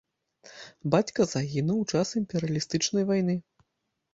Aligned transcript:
Бацька 0.95 1.21
загінуў 1.33 1.77
у 1.83 1.87
час 1.97 2.15
імперыялістычнай 2.23 3.03
вайны. 3.11 3.35